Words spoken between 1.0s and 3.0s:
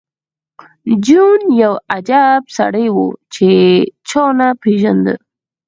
جون یو عجیب سړی و